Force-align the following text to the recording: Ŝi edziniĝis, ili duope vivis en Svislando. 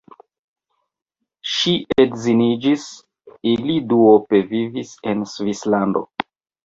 Ŝi 1.55 1.73
edziniĝis, 2.05 2.87
ili 3.55 3.77
duope 3.93 4.41
vivis 4.55 4.95
en 5.13 5.23
Svislando. 5.35 6.03